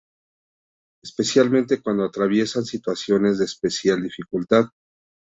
[1.03, 4.65] Especialmente cuando atraviesan situaciones de especial dificultad.